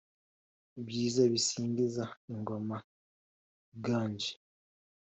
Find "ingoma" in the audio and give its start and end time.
2.33-2.77